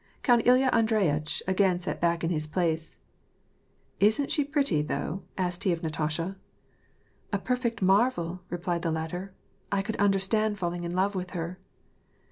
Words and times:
Count 0.23 0.41
Ilya 0.47 0.71
Andreyitch 0.73 1.43
again 1.47 1.77
sat 1.79 2.01
back 2.01 2.23
in 2.23 2.31
his 2.31 2.47
place. 2.47 2.95
*^ 2.95 2.97
Isn't 3.99 4.31
she 4.31 4.43
pretty, 4.43 4.81
though?" 4.81 5.21
asked 5.37 5.63
he 5.63 5.71
of 5.71 5.83
Natasha." 5.83 6.37
A 7.31 7.37
perfect 7.37 7.83
marvel," 7.83 8.41
replied 8.49 8.81
the 8.81 8.89
latter." 8.89 9.31
I 9.71 9.83
could 9.83 9.97
understand 9.97 10.57
falling 10.57 10.83
in 10.85 10.95
love 10.95 11.13
with 11.13 11.37
her." 11.37 11.59